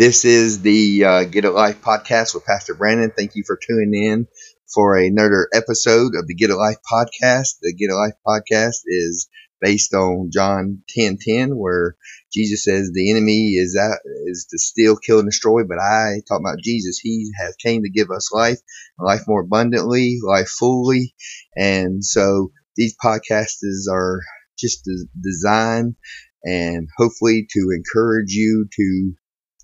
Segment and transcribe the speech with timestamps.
[0.00, 3.12] This is the uh, Get a Life podcast with Pastor Brandon.
[3.14, 4.28] Thank you for tuning in
[4.74, 7.58] for another episode of the Get a Life podcast.
[7.60, 9.28] The Get a Life podcast is
[9.60, 11.96] based on John 10 10, where
[12.32, 15.64] Jesus says the enemy is that is to steal, kill, and destroy.
[15.64, 16.98] But I talk about Jesus.
[16.98, 18.60] He has came to give us life,
[18.98, 21.14] life more abundantly, life fully.
[21.56, 23.58] And so these podcasts
[23.92, 24.20] are
[24.58, 24.88] just
[25.22, 25.96] designed
[26.42, 29.12] and hopefully to encourage you to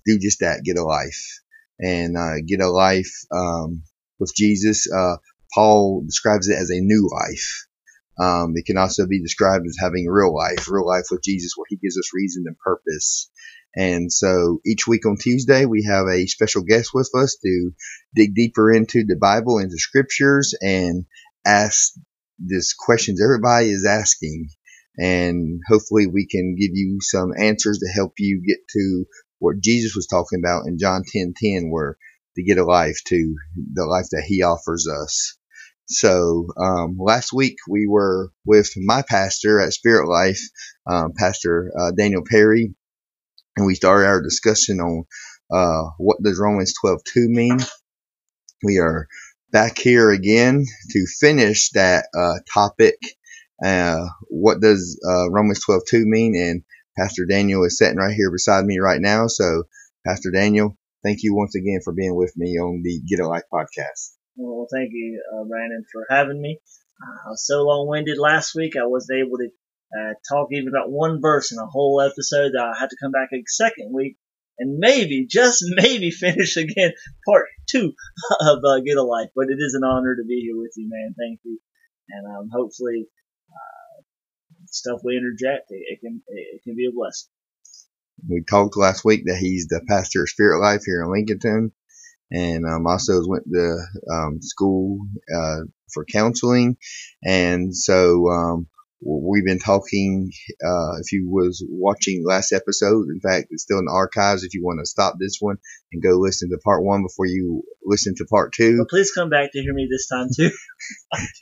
[0.06, 1.41] do just that, get a life
[1.78, 3.83] and uh, get a life um,
[4.19, 4.91] with Jesus.
[4.91, 5.16] Uh,
[5.55, 7.66] Paul describes it as a new life.
[8.19, 11.66] Um, it can also be described as having real life, real life with Jesus, where
[11.69, 13.30] He gives us reason and purpose.
[13.74, 17.73] And so each week on Tuesday, we have a special guest with us to
[18.14, 21.05] dig deeper into the Bible, into scriptures, and
[21.47, 21.92] ask
[22.38, 24.48] these questions everybody is asking.
[24.98, 29.05] And hopefully we can give you some answers to help you get to
[29.39, 31.97] what Jesus was talking about in John 10 10, where
[32.37, 33.37] to get a life to
[33.75, 35.37] the life that he offers us.
[35.87, 40.41] So, um, last week we were with my pastor at Spirit Life,
[40.87, 42.75] um, Pastor uh, Daniel Perry,
[43.56, 45.05] and we started our discussion on
[45.50, 47.59] uh, what does Romans 12:2 mean.
[48.65, 49.06] We are
[49.53, 52.97] back here again to finish that uh, topic.
[53.65, 56.34] Uh, what does uh, Romans 12:2 mean?
[56.37, 56.62] And
[56.98, 59.27] Pastor Daniel is sitting right here beside me right now.
[59.27, 59.64] So,
[60.06, 63.44] Pastor Daniel, thank you once again for being with me on the Get a Life
[63.53, 64.14] podcast.
[64.36, 66.61] Well, thank you, uh, Brandon, for having me.
[67.03, 69.48] I was so long-winded last week, I wasn't able to
[69.97, 72.53] uh, talk even about one verse in a whole episode.
[72.58, 74.16] I had to come back a second week
[74.58, 76.92] and maybe, just maybe, finish again
[77.27, 77.92] part two
[78.41, 79.31] of uh, Get a Life.
[79.34, 81.14] But it is an honor to be here with you, man.
[81.19, 81.58] Thank you,
[82.10, 83.06] and um, hopefully
[84.77, 87.31] stuff we interject, it, it can it, can be a blessing.
[88.28, 91.70] We talked last week that he's the pastor of Spirit Life here in Lincolnton,
[92.32, 93.78] and um, also went to
[94.12, 95.00] um, school
[95.34, 95.60] uh,
[95.92, 96.76] for counseling,
[97.25, 98.69] and so um,
[99.01, 100.31] we've been talking.
[100.65, 104.43] Uh, if you was watching last episode, in fact, it's still in the archives.
[104.43, 105.57] If you want to stop this one
[105.93, 109.29] and go listen to part one before you listen to part two, well, please come
[109.29, 110.51] back to hear me this time too.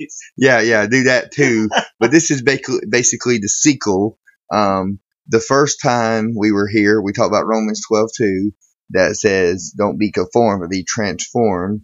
[0.36, 1.68] yeah, yeah, do that too.
[2.00, 4.18] but this is basically basically the sequel.
[4.52, 4.98] Um,
[5.28, 8.52] the first time we were here, we talked about Romans twelve two
[8.90, 11.82] that says, "Don't be conformed, but be transformed."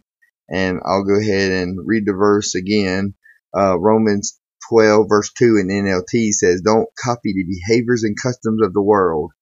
[0.52, 3.14] And I'll go ahead and read the verse again.
[3.56, 4.39] Uh, Romans
[4.70, 9.32] 12 verse 2 in NLT says, don't copy the behaviors and customs of the world.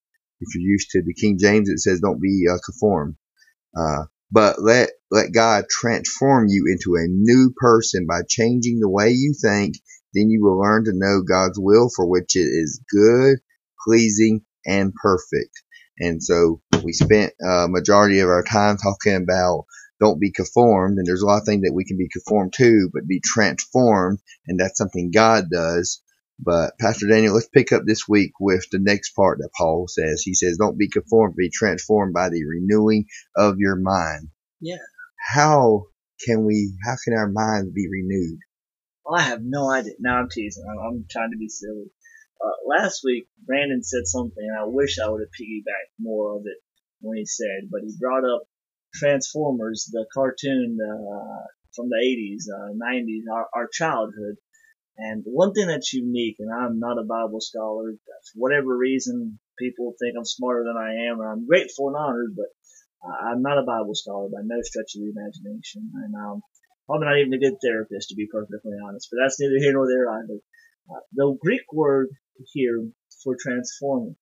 [0.41, 3.17] If you're used to the King James, it says, don't be uh, conformed.
[3.77, 9.11] Uh, but let, let God transform you into a new person by changing the way
[9.11, 9.77] you think.
[10.15, 13.39] Then you will learn to know God's will for which it is good,
[13.87, 15.53] pleasing, and perfect.
[15.99, 19.67] And so we spent a uh, majority of our time talking about
[20.01, 20.99] don't be conformed.
[20.99, 24.19] And there's a lot of things that we can be conformed to, but be transformed.
[24.47, 26.03] And that's something God does.
[26.39, 30.23] But Pastor Daniel, let's pick up this week with the next part that Paul says.
[30.23, 34.29] He says, don't be conformed, be transformed by the renewing of your mind.
[34.61, 34.77] Yeah.
[35.35, 35.87] How
[36.25, 38.39] can we, how can our minds be renewed?
[39.05, 39.95] Well, I have no idea.
[39.99, 40.65] Now I'm teasing.
[40.71, 41.91] I'm, I'm trying to be silly.
[42.41, 46.43] Uh, last week, Brandon said something, and I wish I would have piggybacked more of
[46.45, 46.59] it
[47.01, 48.43] when he said, but he brought up
[48.95, 51.45] Transformers, the cartoon uh,
[51.75, 54.37] from the 80s, uh, 90s, our, our childhood.
[54.97, 59.95] And one thing that's unique, and I'm not a Bible scholar, for whatever reason, people
[59.99, 62.47] think I'm smarter than I am, and I'm grateful and honored, but
[63.07, 65.93] I'm not a Bible scholar by no stretch of the imagination.
[65.95, 66.43] And I'm
[66.87, 69.87] probably not even a good therapist, to be perfectly honest, but that's neither here nor
[69.87, 70.41] there either.
[70.91, 72.09] Uh, the Greek word
[72.53, 72.89] here
[73.23, 74.17] for transforming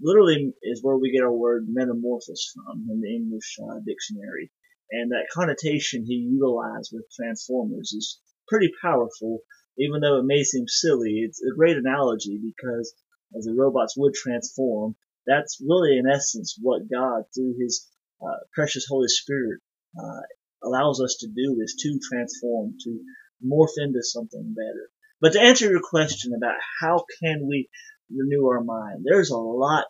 [0.00, 4.50] literally is where we get our word metamorphosis from in the English uh, dictionary.
[4.90, 9.40] And that connotation he utilized with transformers is pretty powerful,
[9.78, 11.20] even though it may seem silly.
[11.24, 12.94] It's a great analogy because
[13.36, 14.96] as the robots would transform,
[15.26, 17.88] that's really in essence what God, through His
[18.20, 19.60] uh, precious Holy Spirit,
[19.98, 20.20] uh,
[20.64, 23.00] allows us to do is to transform, to
[23.44, 24.90] morph into something better.
[25.20, 27.68] But to answer your question about how can we
[28.10, 29.04] renew our mind.
[29.04, 29.84] There's a lot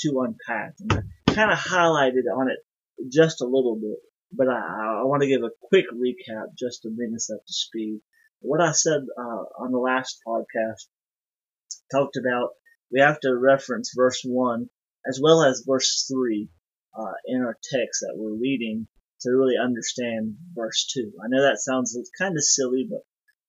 [0.00, 0.92] to unpack, and
[1.28, 2.58] I kind of highlighted on it
[3.12, 3.98] just a little bit,
[4.32, 7.52] but I, I want to give a quick recap just to bring us up to
[7.52, 8.00] speed.
[8.40, 10.86] What I said uh, on the last podcast
[11.90, 12.50] talked about
[12.92, 14.68] we have to reference verse 1
[15.06, 16.48] as well as verse 3
[16.98, 18.86] uh, in our text that we're reading
[19.20, 21.12] to really understand verse 2.
[21.22, 23.00] I know that sounds kind of silly, but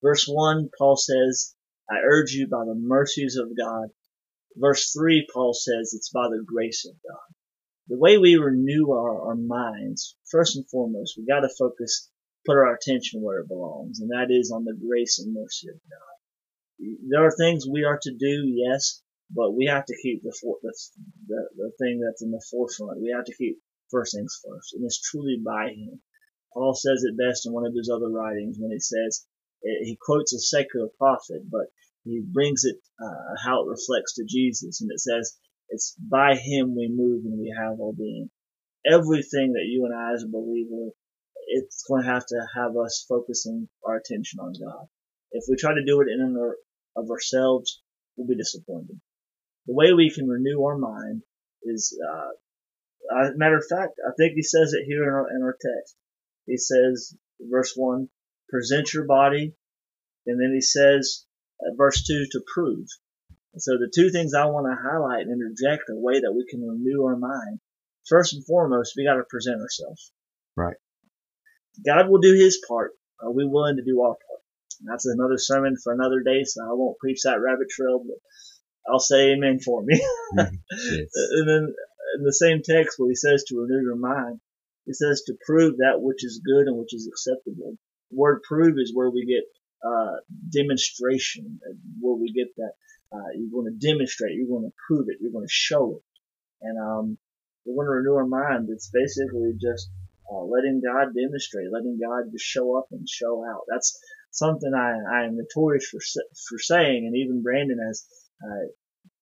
[0.01, 1.54] verse 1, Paul says,
[1.89, 3.89] I urge you by the mercies of God
[4.57, 7.35] Verse 3, Paul says it's by the grace of God.
[7.89, 12.09] the way we renew our, our minds, first and foremost, we got to focus,
[12.45, 15.75] put our attention where it belongs, and that is on the grace and mercy of
[15.89, 16.97] God.
[17.09, 20.57] There are things we are to do, yes, but we have to keep the, for,
[20.63, 20.73] the,
[21.27, 23.01] the, the thing that's in the forefront.
[23.01, 23.59] We have to keep
[23.91, 26.01] first things first, and it's truly by Him.
[26.53, 29.25] Paul says it best in one of his other writings when he says,
[29.65, 31.67] he quotes a secular prophet, but
[32.03, 35.37] he brings it uh, how it reflects to Jesus, and it says,
[35.69, 38.29] "It's by Him we move and we have our being."
[38.85, 40.91] Everything that you and I, as a believer,
[41.47, 44.87] it's going to have to have us focusing our attention on God.
[45.31, 46.37] If we try to do it in and
[46.95, 47.81] of ourselves,
[48.15, 49.01] we'll be disappointed.
[49.65, 51.23] The way we can renew our mind
[51.63, 55.57] is, uh, matter of fact, I think he says it here in our, in our
[55.59, 55.95] text.
[56.45, 58.09] He says, verse one,
[58.49, 59.55] present your body,
[60.25, 61.25] and then he says,
[61.61, 62.87] uh, verse 2 to prove.
[63.57, 66.61] so the two things I want to highlight and interject a way that we can
[66.61, 67.59] renew our mind.
[68.07, 70.11] First and foremost, we got to present ourselves.
[70.55, 70.75] Right.
[71.85, 72.91] God will do his part.
[73.19, 74.41] Are we willing to do our part?
[74.79, 78.17] And that's another sermon for another day, so I won't preach that rabbit trail, but
[78.87, 79.95] I'll say amen for me.
[80.37, 80.55] Mm-hmm.
[80.71, 81.09] yes.
[81.31, 81.73] And then
[82.17, 84.39] in the same text where he says to renew your mind,
[84.85, 87.77] he says to prove that which is good and which is acceptable.
[88.11, 89.43] Word prove is where we get
[89.85, 90.17] uh,
[90.51, 91.59] demonstration,
[91.99, 92.71] where we get that.
[93.13, 96.03] Uh, you're going to demonstrate, you're going to prove it, you're going to show it.
[96.61, 97.17] And um,
[97.65, 98.69] we want to renew our mind.
[98.71, 99.89] It's basically just
[100.31, 103.61] uh, letting God demonstrate, letting God just show up and show out.
[103.69, 103.97] That's
[104.31, 105.99] something I, I am notorious for
[106.49, 108.05] for saying, and even Brandon has
[108.43, 108.67] uh,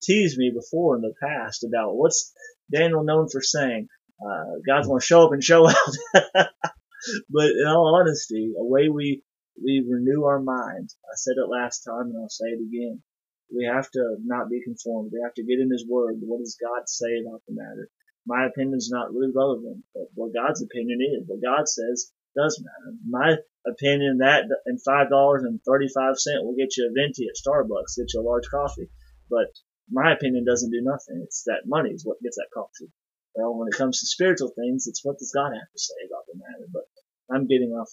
[0.01, 2.33] teased me before in the past about what's
[2.71, 3.87] Daniel known for saying.
[4.25, 5.67] Uh, God's going to show up and show
[6.35, 6.47] out.
[7.29, 9.23] But in all honesty, a way we
[9.61, 10.97] we renew our minds.
[11.05, 13.01] I said it last time and I'll say it again.
[13.53, 15.11] We have to not be conformed.
[15.13, 16.15] We have to get in His Word.
[16.21, 17.89] What does God say about the matter?
[18.25, 22.63] My opinion is not really relevant, but what God's opinion is, what God says does
[22.63, 22.97] matter.
[23.07, 27.27] My opinion that and five dollars and thirty five cent will get you a venti
[27.27, 28.89] at Starbucks, get you a large coffee.
[29.29, 29.51] But
[29.91, 31.21] my opinion doesn't do nothing.
[31.23, 32.91] It's that money is what gets that coffee.
[33.35, 36.25] Well, when it comes to spiritual things, it's what does God have to say about
[36.27, 36.67] the matter.
[36.71, 36.85] But
[37.31, 37.89] I'm getting off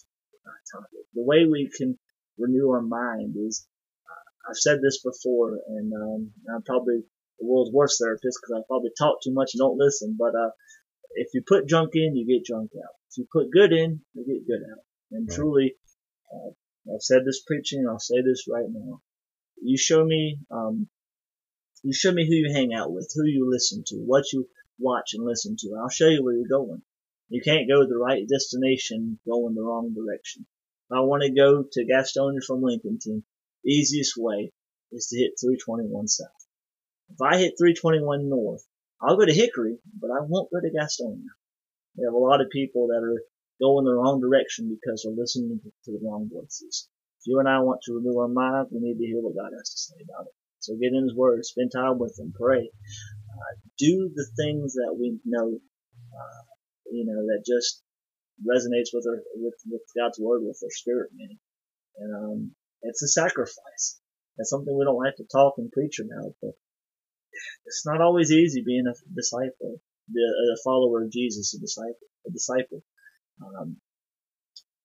[0.71, 1.05] topic.
[1.13, 1.97] The way we can
[2.37, 3.67] renew our mind is,
[4.09, 7.03] uh, I've said this before, and um, I'm probably
[7.39, 10.15] the world's worst therapist because I probably talk too much and don't listen.
[10.17, 10.51] But uh,
[11.15, 12.93] if you put junk in, you get junk out.
[13.09, 14.83] If you put good in, you get good out.
[15.11, 15.35] And right.
[15.35, 15.75] truly,
[16.33, 16.51] uh,
[16.93, 19.01] I've said this preaching, I'll say this right now.
[19.61, 20.87] You show me, um,
[21.83, 24.47] you show me who you hang out with, who you listen to, what you
[24.79, 25.77] watch and listen to.
[25.79, 26.81] I'll show you where you're going.
[27.31, 30.45] You can't go to the right destination going the wrong direction.
[30.89, 33.23] If I want to go to Gastonia from Lincolnton,
[33.63, 34.51] the easiest way
[34.91, 36.27] is to hit 321 south.
[37.09, 38.67] If I hit 321 north,
[39.01, 41.31] I'll go to Hickory, but I won't go to Gastonia.
[41.95, 43.23] We have a lot of people that are
[43.61, 46.89] going the wrong direction because they're listening to the wrong voices.
[47.21, 49.55] If you and I want to renew our mind, we need to hear what God
[49.57, 50.33] has to say about it.
[50.59, 54.97] So get in His Word, spend time with Him, pray, uh, do the things that
[54.99, 55.59] we know
[56.11, 56.50] uh,
[56.91, 57.81] you know, that just
[58.43, 61.39] resonates with our, with, with God's word, with our spirit, man.
[61.97, 62.51] And, um,
[62.83, 63.99] it's a sacrifice.
[64.37, 66.51] That's something we don't like to talk and preach about, but
[67.65, 69.79] it's not always easy being a disciple,
[70.09, 72.83] a follower of Jesus, a disciple, a disciple.
[73.41, 73.77] Um,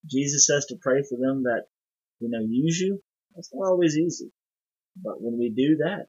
[0.08, 1.64] Jesus says to pray for them that,
[2.20, 3.02] you know, use you.
[3.34, 4.30] That's not always easy.
[5.02, 6.06] But when we do that,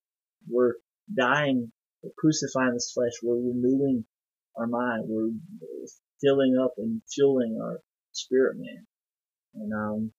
[0.47, 0.75] we're
[1.13, 4.05] dying, we're crucifying this flesh, we're renewing
[4.57, 5.05] our mind.
[5.07, 5.31] We're
[6.21, 7.79] filling up and fueling our
[8.13, 8.87] spirit man.
[9.55, 10.11] And um,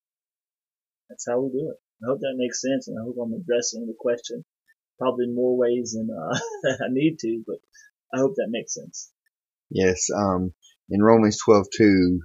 [1.09, 1.77] that's how we do it.
[2.05, 4.45] I hope that makes sense, and I hope I'm addressing the question
[4.99, 6.39] probably more ways than uh,
[6.85, 7.57] I need to, but
[8.15, 9.11] I hope that makes sense.
[9.71, 10.07] Yes.
[10.15, 10.53] Um,
[10.91, 12.19] in Romans 12:2,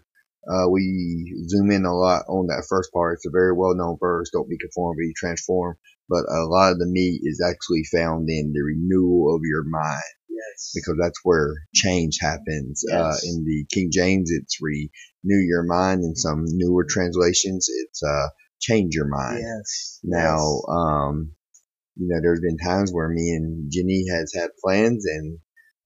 [0.49, 3.15] uh, we zoom in a lot on that first part.
[3.15, 4.29] It's a very well-known verse.
[4.31, 5.77] Don't be conformed, be transformed.
[6.09, 10.13] But a lot of the meat is actually found in the renewal of your mind.
[10.33, 10.71] Yes.
[10.73, 12.83] Because that's where change happens.
[12.91, 13.23] Uh, Yes.
[13.23, 16.03] Uh, in the King James, it's renew your mind.
[16.03, 18.27] In some newer translations, it's uh,
[18.59, 19.39] change your mind.
[19.43, 19.99] Yes.
[20.03, 20.63] Now, Yes.
[20.69, 21.31] um,
[21.95, 25.37] you know, there's been times where me and Jenny has had plans and,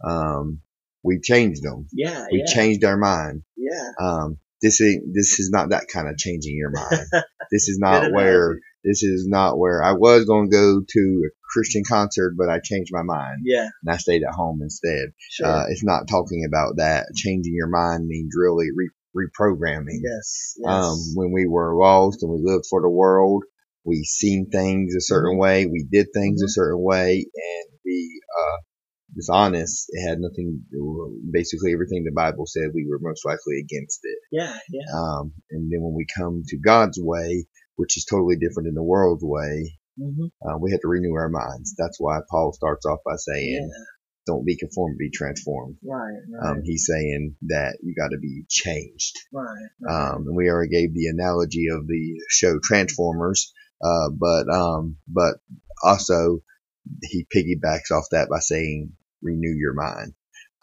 [0.05, 0.61] um,
[1.03, 1.87] we've changed them.
[1.91, 3.43] yeah, We've yeah, changed our mind.
[3.57, 3.91] yeah.
[4.01, 7.05] Um, this ain't, this is not that kind of changing your mind.
[7.51, 11.83] this is not where, this is not where I was going to go to Christian
[11.87, 15.09] concert, but I changed my mind Yeah, and I stayed at home instead.
[15.29, 15.47] sure.
[15.47, 17.07] Uh, it's not talking about that.
[17.15, 20.01] Changing your mind means really re- reprogramming.
[20.03, 20.67] yes, yes.
[20.67, 23.43] Um, when we were lost and we lived for the world,
[23.85, 25.39] we seen things a certain Mm-hmm.
[25.39, 26.49] way, we did things a Mhm.
[26.49, 28.57] certain way, and we uh,
[29.15, 30.63] dishonest, it had nothing.
[31.31, 34.19] Basically, everything the Bible said, we were most likely against it.
[34.31, 34.83] Yeah, yeah.
[34.93, 38.83] Um, and then when we come to God's way, which is totally different than the
[38.83, 41.75] world's way, hmm uh, we have to renew our minds.
[41.77, 43.83] That's why Paul starts off by saying, Yeah.
[44.27, 48.43] "Don't be conformed, be transformed." Right, right, Um, he's saying that you got to be
[48.49, 49.15] changed.
[49.33, 49.45] right,
[49.81, 50.11] right.
[50.13, 55.35] Um, and we already gave the analogy of the show Transformers, uh, but um, but
[55.83, 56.43] also
[57.03, 60.13] he piggybacks off that by saying renew your mind.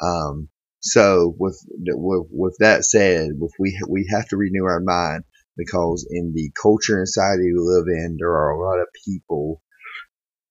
[0.01, 0.49] Um,
[0.81, 5.25] so with, with with that said, with we we have to renew our mind
[5.57, 9.63] because in the culture and society we live in, there are a lot of people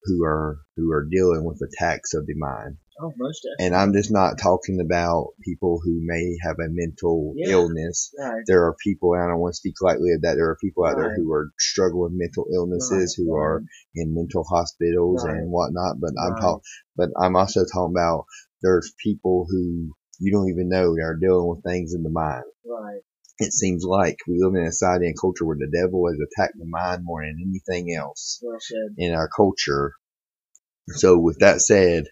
[0.05, 2.77] who are who are dealing with attacks of the mind.
[3.01, 3.65] oh, most definitely.
[3.65, 7.51] And I'm just not talking about people who may have a mental Yeah.
[7.53, 8.13] illness.
[8.19, 10.36] Right, There are people, and I don't want to speak lightly of that.
[10.36, 13.63] There are people out there who are struggling with mental illnesses, right, who are
[13.95, 15.38] in mental hospitals Right.
[15.38, 16.00] and whatnot.
[16.00, 16.41] But I'm Right.
[16.41, 16.62] talk,
[16.95, 18.25] but I'm also talking about
[18.62, 22.43] there's people who you don't even know are dealing with things in the mind.
[22.65, 23.01] Right.
[23.40, 26.58] It seems like we live in a society and culture where the devil has attacked
[26.58, 28.60] the mind more than anything else Well
[28.98, 29.94] in our culture.
[30.90, 32.06] So with that said,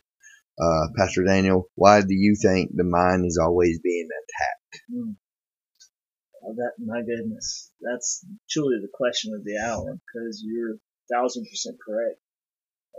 [0.59, 4.83] uh, Pastor Daniel, why do you think the mind is always being attacked?
[4.91, 5.15] Mm.
[6.43, 10.79] Oh, that my goodness, that's truly the question of the hour because you're a
[11.13, 12.19] thousand percent correct.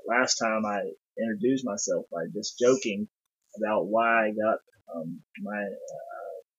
[0.07, 0.83] Last time I
[1.19, 3.09] introduced myself by just joking
[3.59, 4.59] about why I got
[4.95, 6.12] um, my uh,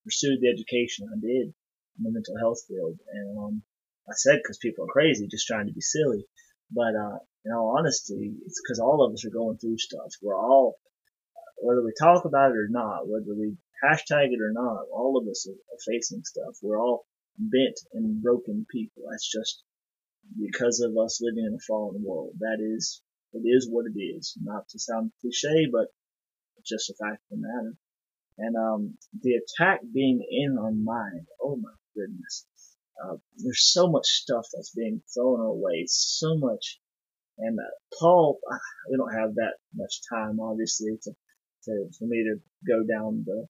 [0.03, 1.53] pursued the education I did
[1.97, 3.63] in the mental health field, and um,
[4.09, 6.25] I said because people are crazy, just trying to be silly.
[6.71, 10.11] But uh, in all honesty, it's because all of us are going through stuff.
[10.21, 10.75] We're all,
[11.57, 15.27] whether we talk about it or not, whether we hashtag it or not, all of
[15.27, 16.55] us are, are facing stuff.
[16.61, 17.05] We're all
[17.37, 19.03] bent and broken people.
[19.09, 19.63] That's just
[20.39, 22.33] because of us living in a fallen world.
[22.39, 23.01] That is,
[23.33, 24.37] it is what it is.
[24.41, 25.87] Not to sound cliche, but
[26.57, 27.75] it's just a fact of the matter.
[28.37, 32.45] And um, the attack being in our mind, oh my goodness.
[33.03, 36.79] Uh, there's so much stuff that's being thrown away, so much.
[37.39, 38.57] And uh, Paul, uh,
[38.89, 41.11] we don't have that much time, obviously, to,
[41.65, 42.35] to for me to
[42.67, 43.47] go down the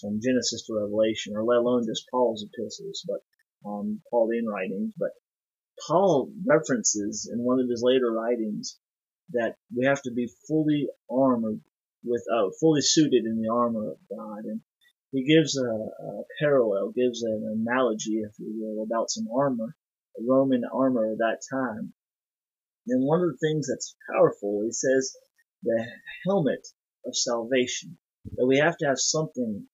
[0.00, 3.20] from Genesis to Revelation, or let alone just Paul's epistles, but
[3.68, 4.92] um, Pauline writings.
[4.98, 5.10] But
[5.86, 8.78] Paul references in one of his later writings
[9.30, 11.60] that we have to be fully armored
[12.06, 14.60] with, uh, fully suited in the armor of God, and
[15.12, 19.76] he gives a, a parallel, gives an analogy, if you will, about some armor,
[20.18, 21.92] Roman armor of that time.
[22.86, 25.16] And one of the things that's powerful, he says,
[25.62, 25.86] the
[26.24, 26.66] helmet
[27.04, 27.98] of salvation,
[28.36, 29.66] that we have to have something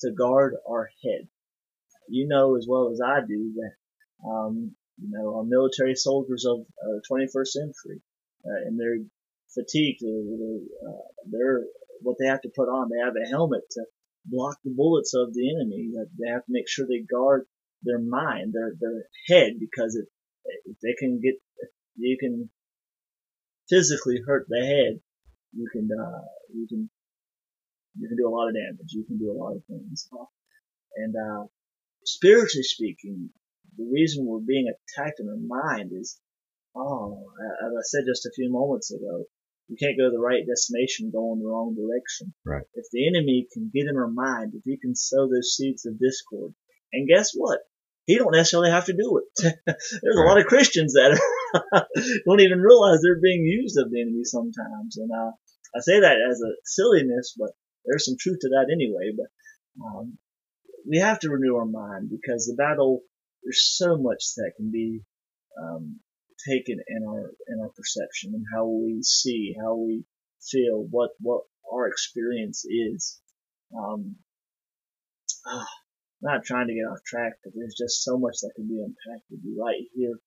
[0.00, 1.28] to guard our head.
[2.08, 6.60] You know as well as I do that, um, you know, our military soldiers of
[6.60, 8.02] uh, the 21st century,
[8.44, 8.96] uh, and their
[9.56, 11.64] fatigue, uh, they're,
[12.02, 13.82] what they have to put on, they have a helmet to
[14.26, 15.90] block the bullets of the enemy.
[16.20, 17.46] They have to make sure they guard
[17.82, 21.34] their mind, their their head, because if they can get,
[21.96, 22.50] you can
[23.68, 25.00] physically hurt the head,
[25.52, 26.22] you can uh,
[26.54, 26.90] you can
[27.98, 28.92] you can do a lot of damage.
[28.92, 30.08] You can do a lot of things.
[30.96, 31.44] And uh,
[32.04, 33.30] spiritually speaking,
[33.76, 36.18] the reason we're being attacked in our mind is,
[36.74, 37.24] oh,
[37.64, 39.24] as I said just a few moments ago,
[39.68, 42.32] you can't go to the right destination going the wrong direction.
[42.44, 42.62] Right.
[42.74, 45.98] If the enemy can get in our mind, if he can sow those seeds of
[45.98, 46.54] discord,
[46.92, 47.60] and guess what?
[48.04, 49.54] He don't necessarily have to do it.
[49.66, 51.86] There's a lot of Christians that are
[52.26, 54.96] don't even realize they're being used of the enemy sometimes.
[54.96, 55.32] And uh,
[55.74, 57.50] I say that as a silliness, but
[57.84, 59.12] there's some truth to that anyway.
[59.16, 60.18] But um,
[60.88, 63.00] we have to renew our mind because the battle,
[63.42, 65.00] there's so much that can be
[65.60, 65.98] um,
[66.48, 70.04] taken in our in our perception and how we see, how we
[70.40, 73.20] feel, what what our experience is.
[73.76, 74.16] Um,
[75.46, 75.66] ah,
[76.22, 79.26] not trying to get off track, but there's just so much that can be unpacked
[79.58, 80.18] right here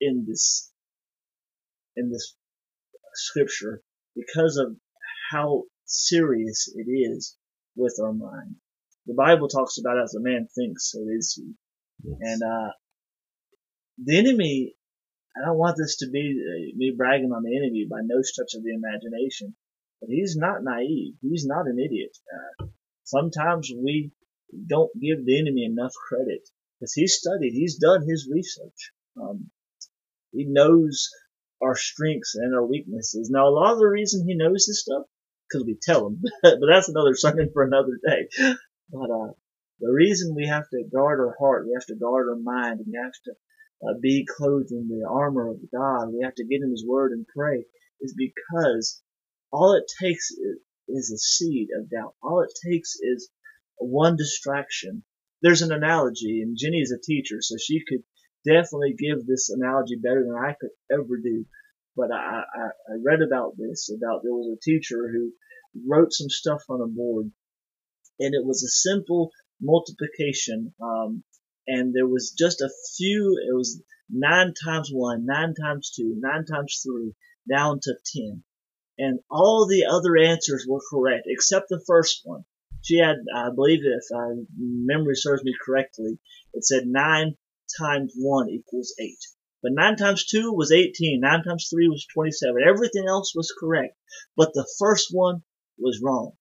[0.00, 0.70] in this
[1.96, 2.34] in this
[3.14, 3.82] scripture
[4.14, 4.76] because of
[5.30, 7.36] how serious it is
[7.76, 8.56] with our mind.
[9.06, 11.52] The Bible talks about as a man thinks, so is he.
[12.04, 12.18] Yes.
[12.20, 12.72] And uh,
[13.98, 14.74] the enemy,
[15.36, 18.54] I don't want this to be uh, me bragging on the enemy by no stretch
[18.54, 19.54] of the imagination,
[20.00, 21.14] but he's not naive.
[21.22, 22.16] He's not an idiot.
[22.60, 22.66] Uh,
[23.04, 24.12] sometimes we
[24.66, 26.48] don't give the enemy enough credit
[26.78, 28.92] because he's studied, he's done his research.
[29.20, 29.50] Um,
[30.32, 31.08] he knows
[31.62, 33.30] our strengths and our weaknesses.
[33.30, 35.04] Now, a lot of the reason he knows this stuff
[35.48, 38.28] because we tell him, but that's another sermon for another day.
[38.90, 39.32] But uh,
[39.80, 42.88] the reason we have to guard our heart, we have to guard our mind, and
[42.88, 43.32] we have to
[43.86, 47.12] uh, be clothed in the armor of God, we have to get in His Word
[47.12, 47.64] and pray,
[48.00, 49.02] is because
[49.52, 50.30] all it takes
[50.88, 52.14] is a seed of doubt.
[52.22, 53.30] All it takes is
[53.76, 55.04] one distraction.
[55.42, 58.02] There's an analogy, and Jenny is a teacher, so she could
[58.46, 61.46] definitely give this analogy better than I could ever do.
[61.96, 65.32] But I, I, I read about this, about there was a teacher who
[65.88, 67.30] wrote some stuff on a board,
[68.20, 71.24] and it was a simple multiplication, um,
[71.66, 76.44] and there was just a few, it was nine times one, nine times two, nine
[76.44, 77.14] times three,
[77.50, 78.44] down to ten.
[78.98, 82.44] And all the other answers were correct, except the first one.
[82.82, 86.18] She had, I believe, if uh, memory serves me correctly,
[86.52, 87.36] it said nine
[87.78, 89.20] times one equals eight.
[89.62, 91.20] But 9 times 2 was 18.
[91.20, 92.62] 9 times 3 was 27.
[92.66, 93.96] Everything else was correct.
[94.36, 95.44] But the first one
[95.78, 96.32] was wrong.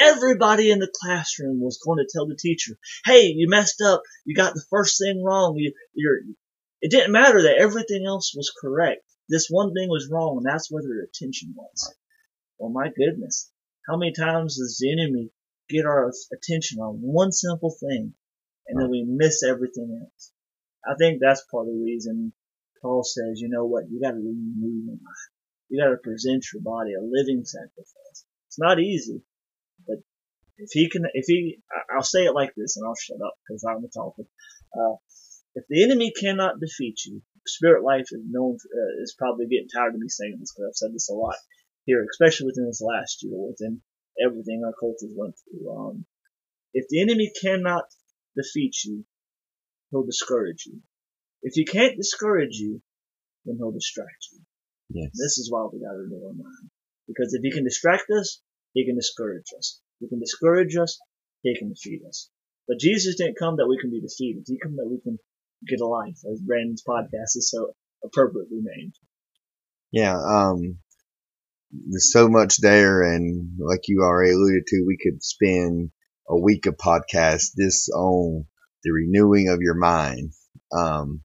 [0.00, 4.02] Everybody in the classroom was going to tell the teacher, hey, you messed up.
[4.24, 5.56] You got the first thing wrong.
[5.56, 6.18] You, you're,
[6.80, 9.02] it didn't matter that everything else was correct.
[9.28, 11.94] This one thing was wrong, and that's where their attention was.
[12.58, 13.50] Well, my goodness.
[13.88, 15.30] How many times does the enemy
[15.68, 18.14] get our attention on one simple thing,
[18.66, 20.32] and then we miss everything else?
[20.86, 22.32] I think that's part of the reason
[22.82, 25.28] Paul says, you know what, you gotta renew your mind.
[25.68, 28.24] You gotta present your body a living sacrifice.
[28.46, 29.22] It's not easy,
[30.58, 31.60] if he can, if he,
[31.94, 34.24] I'll say it like this and I'll shut up because I'm a talker.
[34.74, 34.96] Uh,
[35.54, 39.94] if the enemy cannot defeat you, spirit life is known, uh, is probably getting tired
[39.94, 41.36] of me saying this because I've said this a lot
[41.84, 43.80] here, especially within this last year, within
[44.24, 45.70] everything our cultures went through.
[45.74, 46.06] Um,
[46.74, 47.84] if the enemy cannot
[48.36, 49.04] defeat you,
[49.90, 50.80] he'll discourage you.
[51.42, 52.82] If he can't discourage you,
[53.44, 54.40] then he'll distract you.
[54.90, 55.10] Yes.
[55.14, 56.70] This is why we gotta renew our mind.
[57.06, 58.40] Because if he can distract us,
[58.74, 59.80] he can discourage us.
[60.00, 60.98] He can discourage us,
[61.42, 62.28] he can defeat us.
[62.66, 64.44] But Jesus didn't come that we can be defeated.
[64.46, 65.18] He came that we can
[65.66, 67.72] get a life, as Brandon's podcast is so
[68.04, 68.94] appropriately named.
[69.90, 70.78] Yeah, um,
[71.70, 75.90] there's so much there, and like you already alluded to, we could spend
[76.28, 78.44] a week of podcast this on
[78.84, 80.32] the renewing of your mind.
[80.70, 81.22] Um,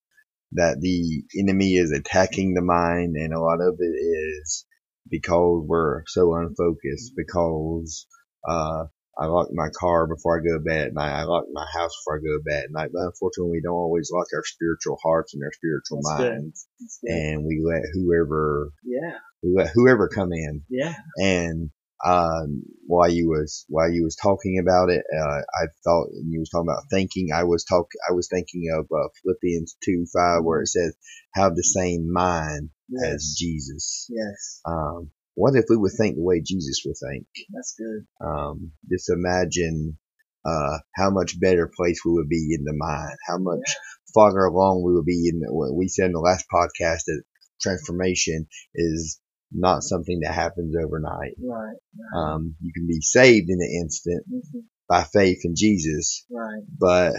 [0.53, 4.65] that the enemy is attacking the mind, and a lot of it is
[5.09, 8.07] because we're so unfocused, because
[8.47, 8.85] uh,
[9.17, 11.11] I lock my car before I go to bed at night.
[11.11, 12.89] I lock my house before I go to bed at night.
[12.93, 16.99] But unfortunately, we don't always lock our spiritual hearts and our spiritual That's minds, That's
[17.03, 17.13] good.
[17.13, 20.63] and we let whoever Yeah, we let whoever come in.
[20.69, 21.69] yeah, And
[22.03, 26.49] um, while you was while you was talking about it, uh, I thought you was
[26.49, 27.29] talking about thinking.
[27.33, 30.95] I was talk I was thinking of uh, Philippians two five, where it says,
[31.35, 34.61] "Have the same mind as Jesus." yes.
[34.65, 37.25] Um, what if we would think the way Jesus would think?
[37.53, 38.05] That's good.
[38.25, 39.97] Um, just imagine
[40.45, 43.75] uh, how much better place we would be in the mind, how much
[44.13, 45.39] farther along we would be in.
[45.39, 47.23] The, what we said in the last podcast that
[47.61, 49.19] transformation is
[49.51, 51.35] not something that happens overnight.
[51.41, 51.77] Right,
[52.15, 56.61] Um, you can be saved in an instant hmm by faith in Jesus, right.
[56.77, 57.13] but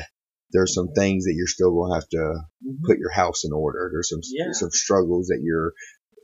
[0.52, 3.52] there's some things that you're still going to have to hmm put your house in
[3.52, 3.88] order.
[3.90, 4.52] There's some Yeah.
[4.52, 5.72] some struggles that you're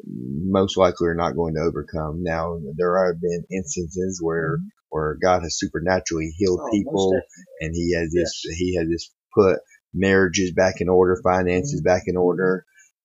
[0.07, 2.23] most likely are not going to overcome.
[2.23, 4.69] Now there have been instances where Mhm.
[4.91, 7.21] where God has supernaturally healed Oh, people,
[7.61, 9.61] and He has just He has just put
[9.95, 12.65] marriages back in order, finances back in order,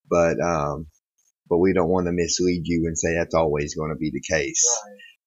[0.09, 0.87] but um,
[1.49, 4.21] but we don't want to mislead you and say that's always going to be the
[4.21, 4.65] case.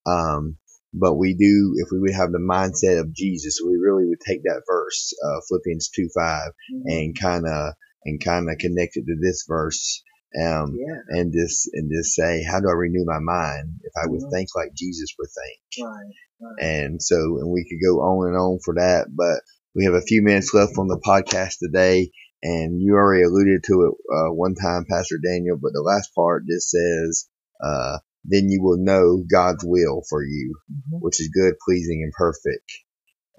[0.06, 0.36] Right.
[0.36, 0.56] Um,
[0.94, 4.42] but we do, if we would have the mindset of Jesus, we really would take
[4.44, 6.82] that verse, uh, Philippians 2 5, Mhm.
[6.86, 10.02] and kind of, and kind of connect it to this verse,
[10.36, 14.06] um, yeah, and just, and just say, how do I renew my mind if I
[14.06, 14.30] would Mhm.
[14.30, 15.86] think like Jesus would think?
[15.86, 16.62] right, right.
[16.64, 19.40] And so, and we could go on and on for that, but
[19.74, 22.10] we have a few minutes left on the podcast today.
[22.42, 26.44] And you already alluded to it, uh, one time, Pastor Daniel, but the last part
[26.46, 27.28] just says,
[27.60, 31.00] uh, then you will know God's will for you, Mhm.
[31.00, 32.62] which is good, pleasing, and perfect.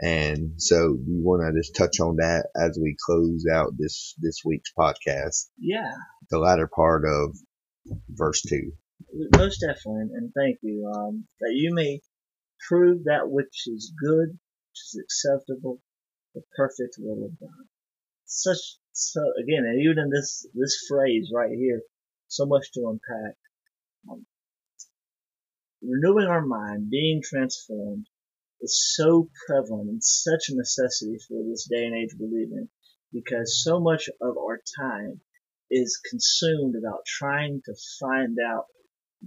[0.01, 4.41] And so you want to just touch on that as we close out this, this
[4.45, 5.91] week's podcast, Yeah,
[6.31, 7.35] the latter part of
[8.09, 8.71] verse two.
[9.37, 10.89] most definitely, and, and thank you.
[10.95, 11.99] Um, that you may
[12.67, 15.81] prove that which is good, which is acceptable,
[16.33, 17.65] the perfect will of God.
[18.25, 21.81] Such, so again, and even in this this phrase right here,
[22.27, 23.35] so much to unpack.
[24.09, 24.25] Um,
[25.81, 28.05] renewing our mind, being transformed,
[28.61, 32.69] is so prevalent and such a necessity for this day and age we live in,
[33.13, 35.21] because so much of our time
[35.71, 38.65] is consumed about trying to find out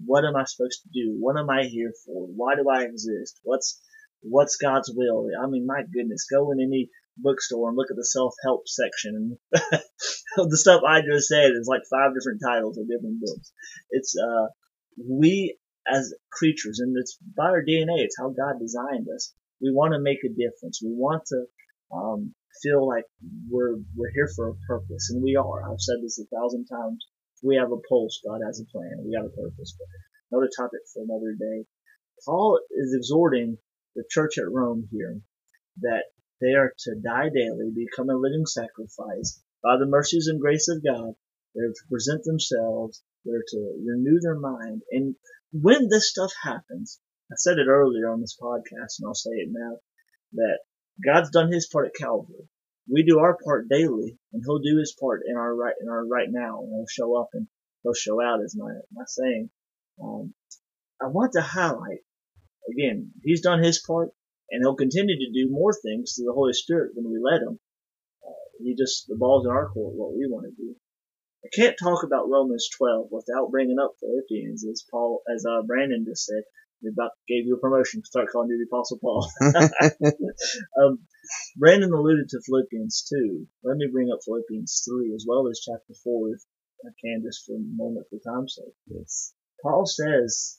[0.04, 1.16] what am I supposed to do?
[1.18, 2.26] What am I here for?
[2.26, 3.38] Why do I exist?
[3.42, 3.80] What's
[4.22, 5.28] what's God's will?
[5.40, 9.62] I mean, my goodness, go in any bookstore and look at the self-help section and
[10.50, 13.52] the stuff I just said is like five different titles of different books.
[13.90, 14.46] It's uh
[14.98, 15.58] we
[15.90, 17.98] as creatures, and it's by our DNA.
[17.98, 19.34] It's how God designed us.
[19.60, 20.80] We want to make a difference.
[20.82, 21.44] We want to
[21.94, 23.04] um, feel like
[23.50, 25.62] we're we're here for a purpose, and we are.
[25.70, 27.04] I've said this a thousand times.
[27.42, 28.20] We have a pulse.
[28.26, 29.02] God has a plan.
[29.04, 29.74] We got a purpose.
[29.78, 29.88] But
[30.30, 31.66] another topic for another day.
[32.24, 33.58] Paul is exhorting
[33.96, 35.20] the church at Rome here
[35.80, 36.04] that
[36.40, 40.84] they are to die daily, become a living sacrifice by the mercies and grace of
[40.84, 41.14] God.
[41.54, 43.02] They're to present themselves.
[43.24, 44.82] They're to renew their mind.
[44.90, 45.14] And
[45.52, 46.98] when this stuff happens,
[47.30, 49.78] I said it earlier on this podcast, and I'll say it now,
[50.32, 50.58] that
[51.04, 52.48] God's done His part at Calvary.
[52.90, 56.06] We do our part daily, and He'll do His part in our right in our
[56.06, 57.46] right now, and He'll show up and
[57.82, 59.50] He'll show out, is my my saying.
[60.02, 60.34] Um,
[61.00, 62.00] I want to highlight
[62.70, 64.10] again, He's done His part,
[64.50, 67.58] and He'll continue to do more things through the Holy Spirit when we let Him.
[68.26, 70.74] Uh, he just the ball's in our court, what we want to do.
[71.44, 76.04] I can't talk about Romans 12 without bringing up Philippians, as Paul, as uh, Brandon
[76.06, 76.42] just said.
[76.82, 79.30] We about gave you a promotion to start calling you the Apostle Paul.
[80.82, 80.98] um,
[81.56, 83.46] Brandon alluded to Philippians 2.
[83.62, 86.42] Let me bring up Philippians 3 as well as chapter 4 if
[86.84, 88.74] I can just for a moment for time's sake.
[88.88, 89.32] Yes.
[89.62, 90.58] Paul says,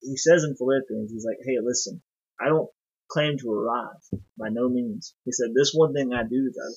[0.00, 2.00] he says in Philippians, he's like, hey, listen,
[2.40, 2.70] I don't
[3.10, 4.00] claim to arrive
[4.38, 5.14] by no means.
[5.24, 6.74] He said, this one thing I do though.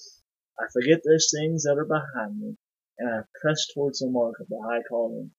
[0.60, 2.58] I forget those things that are behind me
[3.02, 5.32] and I press towards the mark of the high calling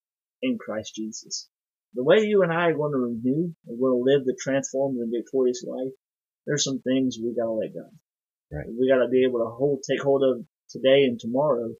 [0.43, 1.49] in Christ Jesus.
[1.95, 4.99] The way you and I are going to renew, we're going to live the transformed
[4.99, 5.93] and victorious life,
[6.47, 7.89] there's some things we gotta let go.
[8.51, 8.67] Right.
[8.69, 11.71] We gotta be able to hold, take hold of today and tomorrow,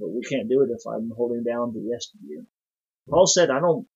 [0.00, 2.44] but we can't do it if I'm holding down to yesteryear.
[3.08, 3.86] Paul said, I don't,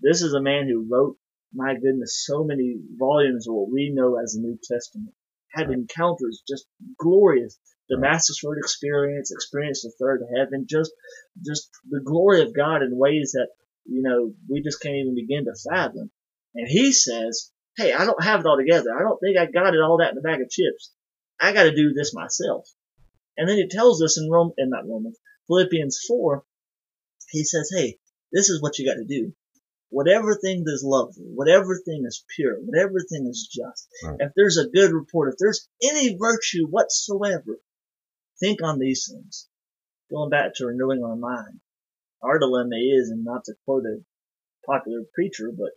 [0.00, 1.16] this is a man who wrote,
[1.52, 5.14] my goodness, so many volumes of what we know as the New Testament.
[5.54, 6.66] Had encounters just
[6.98, 7.58] glorious.
[7.88, 10.90] Damascus Road experience, experience the third heaven, just,
[11.44, 13.48] just the glory of God in ways that,
[13.84, 16.10] you know, we just can't even begin to fathom.
[16.54, 18.94] And he says, Hey, I don't have it all together.
[18.96, 20.92] I don't think I got it all that in a bag of chips.
[21.40, 22.66] I got to do this myself.
[23.36, 26.44] And then he tells us in Rome, in not Romans, Philippians 4,
[27.30, 27.98] he says, Hey,
[28.32, 29.34] this is what you got to do.
[29.94, 34.16] Whatever thing is lovely, whatever thing is pure, whatever thing is just, Right.
[34.18, 37.60] if there's a good report, if there's any virtue whatsoever,
[38.40, 39.46] think on these things.
[40.10, 41.60] Going back to renewing our mind.
[42.22, 44.04] Our dilemma is, and not to quote a
[44.66, 45.70] popular preacher, but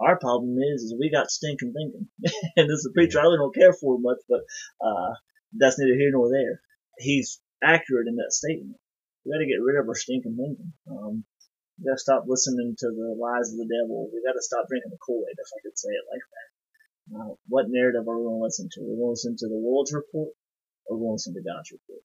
[0.00, 2.08] our problem is, is we got stinking thinking.
[2.56, 4.40] and as a preacher, I really don't care for much, but,
[4.80, 5.12] uh,
[5.52, 6.62] that's neither here nor there.
[6.96, 8.78] He's accurate in that statement.
[9.26, 10.72] We gotta get rid of our stinking thinking.
[10.90, 11.24] Um,
[11.78, 14.10] we gotta stop listening to the lies of the devil.
[14.10, 16.48] We gotta stop drinking the Kool-Aid, if I could say it like that.
[17.08, 18.80] Uh, what narrative are we gonna listen to?
[18.82, 20.34] Are we gonna listen to the world's report,
[20.86, 22.02] or are we gonna listen to God's report?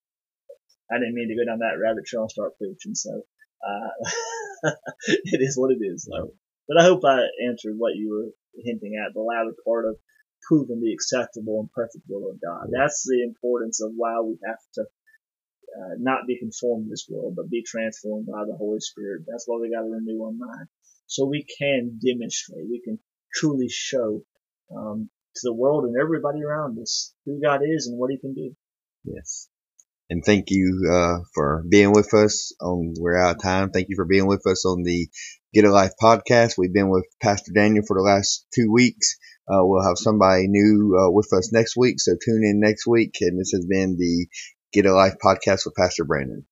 [0.94, 3.26] I didn't mean to go down that rabbit trail and start preaching, so,
[3.66, 3.92] uh,
[5.34, 6.38] it is what it is, though.
[6.68, 8.30] But I hope I answered what you were
[8.62, 9.98] hinting at, the latter part of
[10.48, 12.70] proving the acceptable and perfect will of God.
[12.72, 14.86] That's the importance of why we have to
[15.78, 19.24] uh, not be conformed to this world, but be transformed by the Holy Spirit.
[19.28, 20.68] That's why we got to renew our mind.
[21.08, 23.00] So we can demonstrate, we can
[23.34, 24.24] truly show
[24.76, 28.34] um, to the world and everybody around us who God is and what He can
[28.34, 28.56] do.
[29.04, 29.50] Yes.
[30.10, 33.72] And thank you uh, for being with us on We're Out of Time.
[33.72, 35.08] Thank you for being with us on the
[35.54, 36.54] Get a Life podcast.
[36.58, 39.18] We've been with Pastor Daniel for the last two weeks.
[39.48, 43.16] Uh, we'll have somebody new uh, with us next week, so tune in next week.
[43.22, 44.28] And this has been the
[44.74, 46.46] Get a Life podcast with Pastor Brandon.